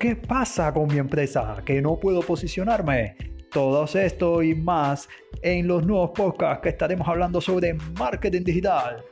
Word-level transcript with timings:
¿Qué 0.00 0.16
pasa 0.16 0.72
con 0.72 0.88
mi 0.88 0.96
empresa? 0.96 1.62
¿Que 1.62 1.82
no 1.82 1.98
puedo 1.98 2.22
posicionarme? 2.22 3.16
Todo 3.52 3.84
esto 3.84 4.42
y 4.42 4.54
más 4.54 5.06
en 5.42 5.68
los 5.68 5.84
nuevos 5.84 6.12
podcasts 6.14 6.62
que 6.62 6.70
estaremos 6.70 7.06
hablando 7.06 7.38
sobre 7.38 7.74
marketing 7.98 8.42
digital. 8.42 9.04